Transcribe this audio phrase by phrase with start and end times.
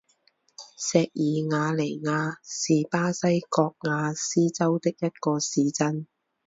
[0.79, 6.07] 锡尔瓦尼亚是巴西戈亚斯州的一个市镇。